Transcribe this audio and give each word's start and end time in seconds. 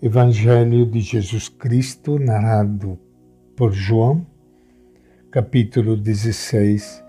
Evangelho 0.00 0.86
de 0.86 1.00
Jesus 1.00 1.48
Cristo, 1.48 2.20
narrado 2.20 2.96
por 3.56 3.72
João, 3.72 4.24
capítulo 5.28 5.96
16, 5.96 7.04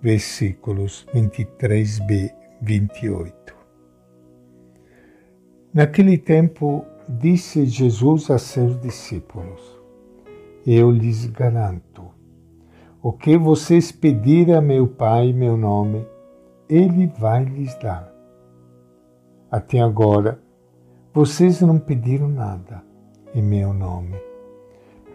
versículos 0.00 1.06
23b, 1.14 2.32
28. 2.62 3.54
Naquele 5.74 6.16
tempo, 6.16 6.82
disse 7.06 7.66
Jesus 7.66 8.30
a 8.30 8.38
seus 8.38 8.80
discípulos: 8.80 9.60
Eu 10.66 10.90
lhes 10.90 11.26
garanto, 11.26 12.08
o 13.02 13.12
que 13.12 13.36
vocês 13.36 13.92
pedirem 13.92 14.54
a 14.54 14.62
meu 14.62 14.88
Pai 14.88 15.34
meu 15.34 15.58
nome, 15.58 16.06
Ele 16.70 17.06
vai 17.06 17.44
lhes 17.44 17.74
dar. 17.80 18.10
Até 19.50 19.80
agora, 19.80 20.40
vocês 21.12 21.60
não 21.60 21.76
pediram 21.76 22.28
nada 22.28 22.84
em 23.34 23.42
meu 23.42 23.72
nome. 23.72 24.16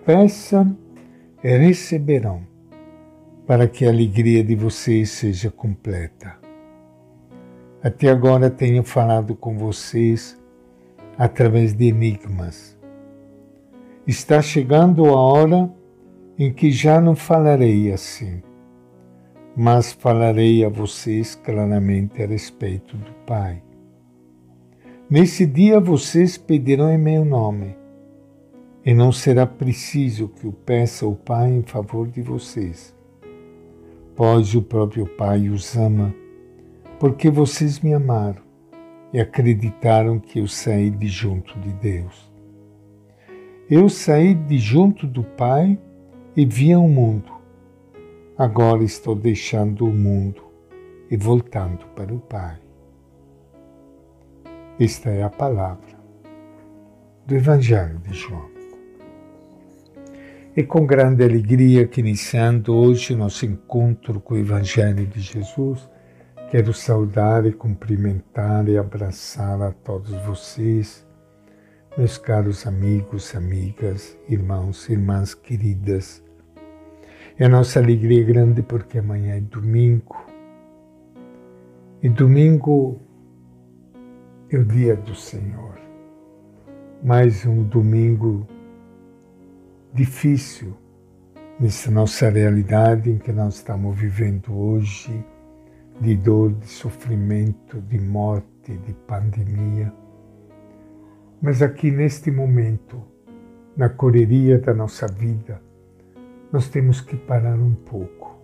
Peçam 0.05 0.77
e 1.41 1.57
receberão, 1.57 2.45
para 3.47 3.67
que 3.67 3.85
a 3.85 3.89
alegria 3.89 4.43
de 4.43 4.55
vocês 4.55 5.11
seja 5.11 5.49
completa. 5.49 6.35
Até 7.81 8.09
agora 8.09 8.49
tenho 8.49 8.83
falado 8.83 9.35
com 9.35 9.57
vocês 9.57 10.37
através 11.17 11.73
de 11.73 11.85
enigmas. 11.85 12.77
Está 14.05 14.41
chegando 14.41 15.05
a 15.05 15.17
hora 15.17 15.71
em 16.37 16.51
que 16.51 16.71
já 16.71 16.99
não 16.99 17.15
falarei 17.15 17.91
assim, 17.91 18.43
mas 19.55 19.93
falarei 19.93 20.65
a 20.65 20.69
vocês 20.69 21.35
claramente 21.35 22.21
a 22.21 22.27
respeito 22.27 22.97
do 22.97 23.13
Pai. 23.25 23.63
Nesse 25.07 25.45
dia 25.45 25.79
vocês 25.79 26.35
pedirão 26.35 26.91
em 26.91 26.97
meu 26.97 27.23
nome, 27.23 27.75
e 28.83 28.91
não 28.91 29.11
será 29.11 29.45
preciso 29.45 30.29
que 30.29 30.47
eu 30.47 30.51
peça 30.51 31.05
ao 31.05 31.13
Pai 31.13 31.51
em 31.51 31.61
favor 31.61 32.07
de 32.07 32.23
vocês, 32.23 32.91
pois 34.15 34.55
o 34.55 34.63
próprio 34.63 35.05
Pai 35.05 35.47
os 35.47 35.77
ama, 35.77 36.11
porque 36.99 37.29
vocês 37.29 37.79
me 37.81 37.93
amaram 37.93 38.41
e 39.13 39.19
acreditaram 39.19 40.17
que 40.17 40.39
eu 40.39 40.47
saí 40.47 40.89
de 40.89 41.07
junto 41.07 41.59
de 41.59 41.71
Deus. 41.73 42.31
Eu 43.69 43.89
saí 43.89 44.33
de 44.33 44.57
junto 44.57 45.05
do 45.05 45.23
Pai 45.23 45.77
e 46.35 46.43
vi 46.47 46.73
ao 46.73 46.89
mundo. 46.89 47.31
Agora 48.35 48.83
estou 48.83 49.13
deixando 49.13 49.85
o 49.85 49.93
mundo 49.93 50.41
e 51.11 51.15
voltando 51.15 51.85
para 51.95 52.11
o 52.11 52.19
Pai. 52.19 52.64
Esta 54.77 55.09
é 55.09 55.23
a 55.23 55.29
palavra 55.29 55.95
do 57.25 57.33
Evangelho 57.33 57.97
de 57.99 58.13
João. 58.13 58.49
E 60.53 60.63
com 60.63 60.85
grande 60.85 61.23
alegria 61.23 61.87
que 61.87 62.01
iniciando 62.01 62.75
hoje 62.75 63.15
nosso 63.15 63.45
encontro 63.45 64.19
com 64.19 64.33
o 64.33 64.37
Evangelho 64.37 65.07
de 65.07 65.21
Jesus, 65.21 65.89
quero 66.51 66.73
saudar 66.73 67.45
e 67.45 67.53
cumprimentar 67.53 68.67
e 68.67 68.77
abraçar 68.77 69.61
a 69.61 69.71
todos 69.71 70.11
vocês, 70.25 71.07
meus 71.97 72.17
caros 72.17 72.67
amigos, 72.67 73.33
amigas, 73.33 74.17
irmãos, 74.27 74.89
irmãs 74.89 75.33
queridas. 75.33 76.21
E 77.39 77.45
a 77.45 77.47
nossa 77.47 77.79
alegria 77.79 78.19
é 78.19 78.25
grande 78.25 78.61
porque 78.61 78.99
amanhã 78.99 79.37
é 79.37 79.41
domingo. 79.41 80.17
E 82.03 82.09
domingo 82.09 83.04
é 84.51 84.57
o 84.57 84.63
dia 84.63 84.95
do 84.95 85.15
Senhor. 85.15 85.75
Mais 87.03 87.45
um 87.45 87.63
domingo 87.63 88.47
difícil 89.91 90.75
nessa 91.59 91.89
nossa 91.89 92.29
realidade 92.29 93.09
em 93.09 93.17
que 93.17 93.31
nós 93.31 93.55
estamos 93.55 93.97
vivendo 93.97 94.55
hoje, 94.55 95.25
de 95.99 96.15
dor, 96.15 96.53
de 96.53 96.67
sofrimento, 96.67 97.81
de 97.81 97.99
morte, 97.99 98.77
de 98.85 98.93
pandemia. 99.07 99.91
Mas 101.41 101.61
aqui 101.61 101.89
neste 101.89 102.29
momento, 102.29 103.01
na 103.75 103.89
correria 103.89 104.59
da 104.59 104.73
nossa 104.73 105.07
vida, 105.07 105.59
nós 106.51 106.69
temos 106.69 107.01
que 107.01 107.17
parar 107.17 107.57
um 107.57 107.73
pouco 107.73 108.35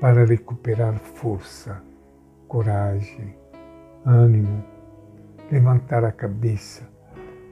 para 0.00 0.24
recuperar 0.24 0.98
força, 0.98 1.82
coragem, 2.46 3.34
ânimo, 4.04 4.64
levantar 5.50 6.04
a 6.04 6.12
cabeça, 6.12 6.88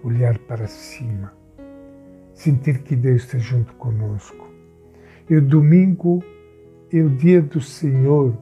olhar 0.02 0.38
para 0.38 0.66
cima, 0.66 1.32
sentir 2.34 2.82
que 2.82 2.94
Deus 2.94 3.24
está 3.24 3.38
junto 3.38 3.72
conosco. 3.74 4.46
E 5.28 5.36
o 5.36 5.42
domingo 5.42 6.22
é 6.92 7.00
o 7.00 7.10
dia 7.10 7.42
do 7.42 7.60
Senhor, 7.60 8.36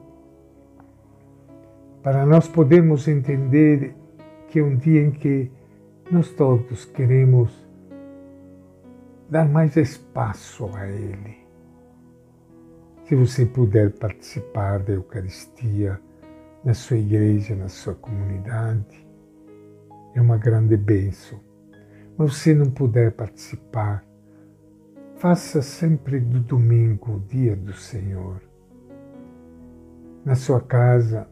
para 2.03 2.25
nós 2.25 2.47
podermos 2.47 3.07
entender 3.07 3.95
que 4.47 4.59
é 4.59 4.63
um 4.63 4.75
dia 4.75 5.01
em 5.01 5.11
que 5.11 5.51
nós 6.11 6.29
todos 6.29 6.85
queremos 6.85 7.51
dar 9.29 9.49
mais 9.49 9.75
espaço 9.75 10.69
a 10.75 10.87
Ele. 10.87 11.37
Se 13.05 13.15
você 13.15 13.45
puder 13.45 13.91
participar 13.93 14.79
da 14.79 14.93
Eucaristia, 14.93 15.99
na 16.65 16.73
sua 16.73 16.97
igreja, 16.97 17.55
na 17.55 17.69
sua 17.69 17.93
comunidade. 17.93 19.07
É 20.15 20.19
uma 20.19 20.37
grande 20.37 20.75
bênção. 20.75 21.39
Mas 22.17 22.37
se 22.37 22.55
não 22.55 22.71
puder 22.71 23.11
participar, 23.11 24.03
faça 25.17 25.61
sempre 25.61 26.19
do 26.19 26.39
domingo 26.39 27.17
o 27.17 27.19
dia 27.19 27.55
do 27.55 27.73
Senhor. 27.73 28.41
Na 30.25 30.33
sua 30.33 30.59
casa, 30.59 31.29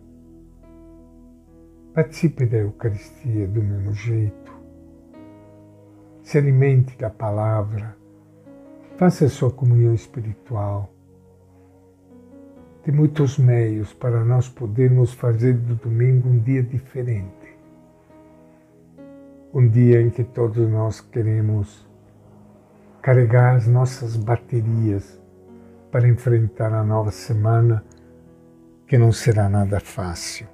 participe 1.95 2.45
da 2.45 2.57
Eucaristia 2.57 3.47
do 3.47 3.63
mesmo 3.63 3.91
jeito. 3.91 4.53
Se 6.21 6.37
alimente 6.37 6.95
da 6.97 7.09
palavra. 7.09 7.97
Faça 8.97 9.25
a 9.25 9.29
sua 9.29 9.49
comunhão 9.49 9.95
espiritual 9.95 10.92
de 12.85 12.91
muitos 12.91 13.37
meios 13.37 13.93
para 13.93 14.25
nós 14.25 14.49
podermos 14.49 15.13
fazer 15.13 15.53
do 15.53 15.75
domingo 15.75 16.27
um 16.27 16.39
dia 16.39 16.61
diferente. 16.61 17.31
Um 19.53 19.67
dia 19.67 20.01
em 20.01 20.09
que 20.09 20.23
todos 20.23 20.67
nós 20.69 20.99
queremos 20.99 21.87
carregar 23.01 23.55
as 23.55 23.67
nossas 23.67 24.17
baterias 24.17 25.21
para 25.91 26.07
enfrentar 26.07 26.73
a 26.73 26.83
nova 26.83 27.11
semana, 27.11 27.83
que 28.87 28.97
não 28.97 29.11
será 29.11 29.47
nada 29.47 29.79
fácil. 29.79 30.47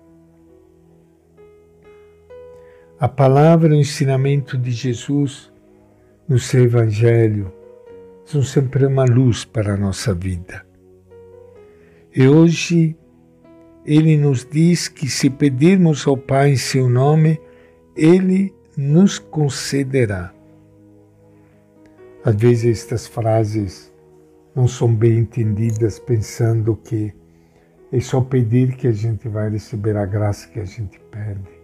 A 3.00 3.08
palavra 3.08 3.70
e 3.70 3.78
o 3.78 3.80
ensinamento 3.80 4.58
de 4.58 4.72
Jesus 4.72 5.52
no 6.28 6.38
seu 6.38 6.66
Evangelho 6.66 7.52
são 8.26 8.44
sempre 8.44 8.86
uma 8.86 9.06
luz 9.06 9.46
para 9.46 9.74
a 9.74 9.78
nossa 9.78 10.14
vida 10.14 10.69
e 12.16 12.28
hoje 12.28 12.96
ele 13.86 14.18
nos 14.18 14.46
diz 14.46 14.88
que 14.88 15.08
se 15.08 15.30
pedirmos 15.30 16.08
ao 16.08 16.18
Pai 16.18 16.52
em 16.52 16.58
seu 16.58 16.90
nome, 16.90 17.40
ele 17.96 18.53
nos 18.75 19.20
concederá. 19.20 20.34
Às 22.24 22.36
vezes 22.36 22.84
estas 22.84 23.08
frases 23.08 23.94
não 24.56 24.68
são 24.68 24.94
bem 24.94 25.19
entendidas 25.19 26.00
pensando 26.00 26.75
que 26.75 27.14
é 27.92 28.00
só 28.00 28.22
pedir 28.22 28.75
que 28.75 28.88
a 28.88 28.92
gente 28.92 29.28
vai 29.28 29.50
receber 29.50 29.98
a 29.98 30.06
graça 30.06 30.48
que 30.50 30.59
a 30.59 30.66
gente 30.66 31.00
pede. 31.12 31.59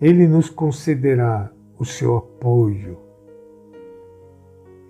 Ele 0.00 0.26
nos 0.26 0.48
concederá 0.50 1.50
o 1.78 1.84
seu 1.84 2.16
apoio. 2.16 2.98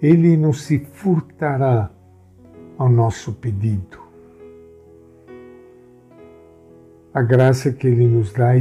Ele 0.01 0.37
não 0.37 0.53
se 0.53 0.79
furtará 0.79 1.91
ao 2.81 2.89
nosso 2.89 3.35
pedido. 3.35 3.99
A 7.13 7.21
graça 7.21 7.71
que 7.71 7.87
Ele 7.87 8.07
nos 8.07 8.33
dá 8.33 8.53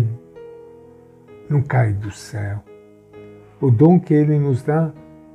não 1.50 1.62
cai 1.62 1.94
do 1.94 2.12
céu. 2.12 2.62
O 3.62 3.71
dom 3.71 3.98
que 3.98 4.13
Ele 4.13 4.38
nos 4.38 4.62
dá 4.62 4.92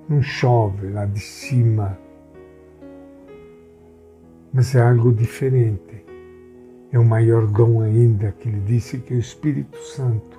não 0.07 0.21
chove 0.21 0.91
lá 0.91 1.07
de 1.07 1.19
cima, 1.19 1.99
mas 4.53 4.75
é 4.75 4.83
algo 4.83 5.15
diferente. 5.15 6.05
É 6.93 6.99
o 6.99 7.05
maior 7.07 7.47
dom 7.47 7.81
ainda 7.81 8.33
que 8.33 8.51
Ele 8.51 8.61
disse 8.61 8.99
que 8.99 9.15
é 9.15 9.17
o 9.17 9.21
Espírito 9.21 9.79
Santo, 9.79 10.39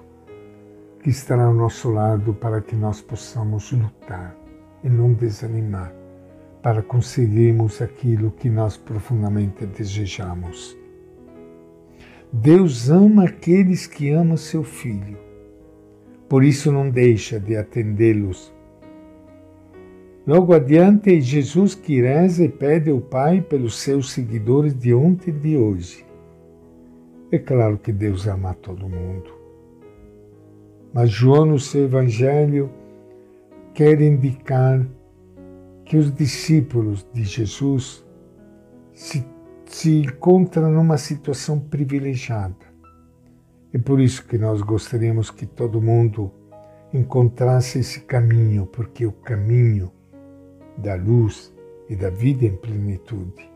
que 0.99 1.09
estará 1.09 1.45
ao 1.45 1.53
nosso 1.53 1.89
lado 1.89 2.31
para 2.35 2.61
que 2.61 2.75
nós 2.75 3.01
possamos 3.01 3.71
lutar 3.71 4.37
e 4.83 4.89
não 4.89 5.13
desanimar 5.13 6.04
para 6.65 6.81
conseguirmos 6.81 7.79
aquilo 7.79 8.31
que 8.31 8.49
nós 8.49 8.75
profundamente 8.75 9.67
desejamos. 9.67 10.75
Deus 12.33 12.89
ama 12.89 13.25
aqueles 13.25 13.85
que 13.85 14.09
amam 14.09 14.35
seu 14.35 14.63
Filho. 14.63 15.15
por 16.27 16.43
isso 16.43 16.71
não 16.71 16.89
deixa 16.89 17.39
de 17.39 17.55
atendê-los. 17.55 18.51
Logo 20.25 20.55
adiante, 20.55 21.21
Jesus 21.21 21.75
que 21.75 22.01
reza 22.01 22.43
e 22.43 22.49
pede 22.49 22.89
ao 22.89 22.99
Pai 22.99 23.41
pelos 23.41 23.77
seus 23.77 24.11
seguidores 24.11 24.73
de 24.73 24.91
ontem 24.91 25.29
e 25.29 25.33
de 25.33 25.57
hoje. 25.57 26.03
É 27.31 27.37
claro 27.37 27.77
que 27.77 27.91
Deus 27.91 28.25
ama 28.25 28.55
todo 28.55 28.89
mundo. 28.89 29.29
Mas 30.91 31.11
João, 31.11 31.45
no 31.45 31.59
seu 31.59 31.83
Evangelho, 31.83 32.71
quer 33.71 34.01
indicar 34.01 34.83
que 35.85 35.95
os 35.97 36.13
discípulos 36.13 37.05
de 37.13 37.23
Jesus 37.23 38.03
se, 38.91 39.23
se 39.65 40.01
encontram 40.01 40.71
numa 40.71 40.97
situação 40.97 41.59
privilegiada. 41.59 42.73
É 43.71 43.77
por 43.77 43.99
isso 43.99 44.25
que 44.25 44.37
nós 44.37 44.61
gostaríamos 44.61 45.29
que 45.29 45.45
todo 45.45 45.81
mundo 45.81 46.31
encontrasse 46.93 47.79
esse 47.79 48.01
caminho, 48.01 48.65
porque 48.65 49.05
o 49.05 49.11
caminho 49.11 49.91
da 50.77 50.95
luz 50.95 51.53
e 51.89 51.95
da 51.95 52.09
vida 52.09 52.45
em 52.45 52.55
plenitude. 52.55 53.51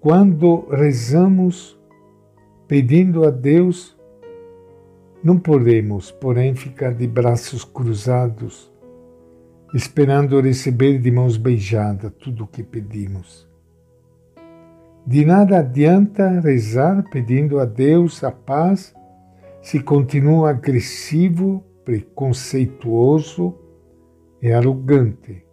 Quando 0.00 0.68
rezamos 0.70 1.78
pedindo 2.66 3.24
a 3.24 3.30
Deus, 3.30 3.97
não 5.22 5.38
podemos, 5.38 6.10
porém, 6.10 6.54
ficar 6.54 6.94
de 6.94 7.06
braços 7.06 7.64
cruzados, 7.64 8.72
esperando 9.74 10.40
receber 10.40 10.98
de 10.98 11.10
mãos 11.10 11.36
beijadas 11.36 12.12
tudo 12.18 12.44
o 12.44 12.46
que 12.46 12.62
pedimos. 12.62 13.48
De 15.06 15.24
nada 15.24 15.58
adianta 15.58 16.40
rezar 16.40 17.02
pedindo 17.10 17.58
a 17.58 17.64
Deus 17.64 18.22
a 18.22 18.30
paz 18.30 18.94
se 19.60 19.80
continua 19.80 20.50
agressivo, 20.50 21.64
preconceituoso 21.84 23.54
e 24.40 24.52
arrogante. 24.52 25.44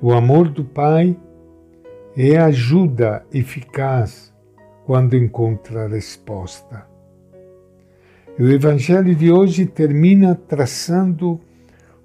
O 0.00 0.12
amor 0.12 0.48
do 0.48 0.64
Pai 0.64 1.18
é 2.16 2.36
ajuda 2.38 3.26
eficaz 3.32 4.32
quando 4.86 5.14
encontra 5.14 5.84
a 5.84 5.88
resposta. 5.88 6.86
O 8.38 8.46
Evangelho 8.46 9.14
de 9.14 9.30
hoje 9.30 9.66
termina 9.66 10.34
traçando 10.34 11.38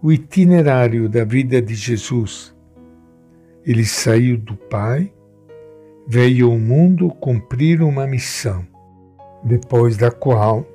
o 0.02 0.12
itinerário 0.12 1.08
da 1.08 1.24
vida 1.24 1.62
de 1.62 1.76
Jesus 1.76 2.54
ele 3.64 3.86
saiu 3.86 4.38
do 4.38 4.56
Pai, 4.56 5.14
veio 6.08 6.52
ao 6.52 6.58
mundo 6.58 7.10
cumprir 7.10 7.82
uma 7.84 8.08
missão, 8.08 8.66
depois 9.44 9.98
da 9.98 10.10
qual 10.10 10.66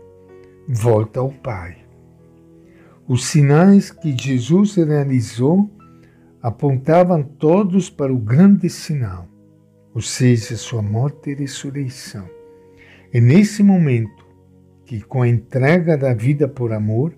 volta 0.69 1.19
ao 1.19 1.31
Pai. 1.31 1.79
Os 3.09 3.25
sinais 3.27 3.91
que 3.91 4.17
Jesus 4.17 4.77
realizou 4.77 5.69
apontavam 6.41 7.25
todos 7.25 7.91
para 7.91 8.13
o 8.13 8.19
grande 8.19 8.71
sinal, 8.71 9.27
ou 9.97 10.03
seja, 10.03 10.59
sua 10.59 10.83
morte 10.83 11.31
e 11.31 11.35
ressurreição. 11.35 12.29
É 13.11 13.19
nesse 13.19 13.63
momento 13.63 14.27
que, 14.85 15.01
com 15.01 15.23
a 15.23 15.29
entrega 15.29 15.97
da 15.97 16.13
vida 16.13 16.47
por 16.47 16.71
amor, 16.71 17.17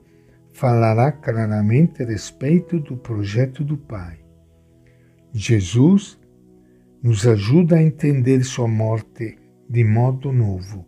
falará 0.52 1.10
claramente 1.10 2.04
a 2.04 2.06
respeito 2.06 2.78
do 2.78 2.96
projeto 2.96 3.64
do 3.64 3.76
Pai 3.76 4.20
Jesus 5.32 6.20
nos 7.02 7.26
ajuda 7.26 7.74
a 7.74 7.82
entender 7.82 8.44
sua 8.44 8.68
morte 8.68 9.36
de 9.68 9.82
modo 9.82 10.32
novo. 10.32 10.86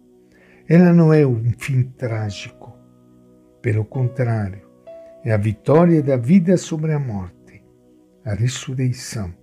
Ela 0.69 0.93
não 0.93 1.13
é 1.13 1.27
um 1.27 1.51
fim 1.59 1.83
trágico. 1.83 2.73
Pelo 3.61 3.85
contrário, 3.85 4.63
é 5.25 5.33
a 5.33 5.37
vitória 5.37 6.01
da 6.01 6.17
vida 6.17 6.57
sobre 6.57 6.93
a 6.93 7.01
morte, 7.01 7.65
a 8.25 8.33
ressurreição. 8.33 9.35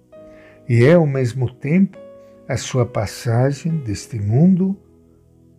E 0.69 0.85
é, 0.85 0.93
ao 0.93 1.05
mesmo 1.05 1.53
tempo, 1.53 2.06
a 2.47 2.55
sua 2.55 2.85
passagem 2.85 3.77
deste 3.79 4.17
mundo 4.19 4.77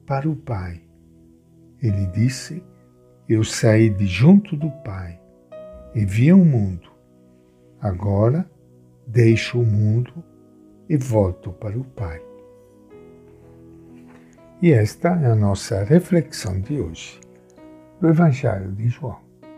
para 0.06 0.28
o 0.28 0.34
Pai. 0.34 0.80
Ele 1.82 2.06
disse: 2.06 2.64
Eu 3.28 3.44
saí 3.44 3.90
de 3.90 4.06
junto 4.06 4.56
do 4.56 4.70
Pai 4.82 5.20
e 5.94 6.04
vi 6.04 6.32
o 6.32 6.38
mundo. 6.38 6.90
Agora, 7.80 8.50
deixo 9.06 9.60
o 9.60 9.66
mundo 9.66 10.24
e 10.88 10.96
volto 10.96 11.52
para 11.52 11.78
o 11.78 11.84
Pai. 11.84 12.22
E 14.62 14.72
esta 14.72 15.10
é 15.10 15.26
a 15.26 15.36
nossa 15.36 15.84
reflexão 15.84 16.58
de 16.60 16.80
hoje 16.80 17.20
do 18.00 18.08
Evangelho 18.08 18.72
de 18.72 18.88
João. 18.88 19.27